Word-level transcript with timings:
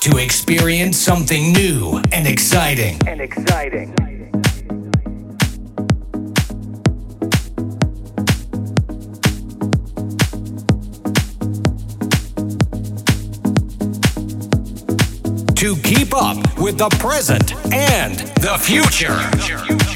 to 0.00 0.16
experience 0.16 0.96
something 0.96 1.52
new 1.52 2.00
and 2.10 2.26
exciting. 2.26 2.98
And 3.06 3.20
exciting. 3.20 3.94
To 15.56 15.76
keep 15.82 16.14
up 16.14 16.58
with 16.58 16.78
the 16.78 16.88
present 16.98 17.54
and 17.70 18.16
the 18.40 18.56
future. 18.58 19.89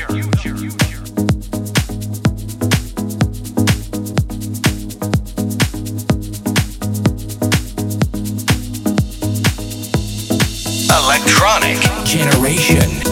Electronic 11.35 12.05
Generation. 12.05 13.04